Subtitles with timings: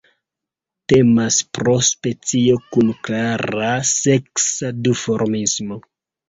[0.93, 5.81] Temas pro specio kun klara seksa duformismo.